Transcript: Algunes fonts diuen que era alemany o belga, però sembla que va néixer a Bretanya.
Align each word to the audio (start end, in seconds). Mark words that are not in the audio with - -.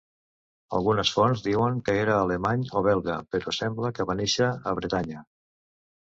Algunes 0.75 1.09
fonts 1.17 1.41
diuen 1.47 1.75
que 1.89 1.93
era 2.05 2.15
alemany 2.21 2.63
o 2.79 2.83
belga, 2.87 3.17
però 3.35 3.53
sembla 3.57 3.91
que 3.99 4.07
va 4.13 4.17
néixer 4.23 4.49
a 4.71 4.75
Bretanya. 4.81 5.21